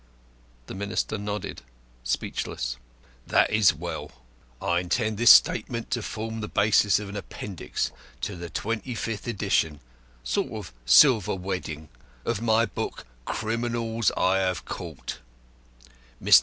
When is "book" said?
12.65-13.05